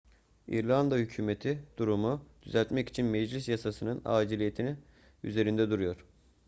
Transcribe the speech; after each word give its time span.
i̇rlanda 0.47 0.95
hükümeti 0.95 1.65
durumu 1.77 2.25
düzeltmek 2.43 2.89
için 2.89 3.05
meclis 3.05 3.49
yasasının 3.49 4.01
aciliyeti 4.05 4.77
üzerinde 5.23 5.69
duruyor 5.69 5.97